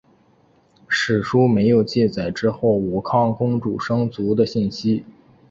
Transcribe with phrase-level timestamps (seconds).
[0.87, 5.05] 史书没有记载之后武康公主生卒的信息。